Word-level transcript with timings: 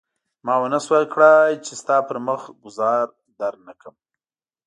ما 0.45 0.55
ونه 0.61 0.79
شول 0.85 1.03
کړای 1.13 1.51
چې 1.65 1.73
ستا 1.81 1.97
پر 2.07 2.17
مخ 2.27 2.41
ګوزار 2.63 3.07
درنه 3.39 3.73
کړم. 3.79 3.95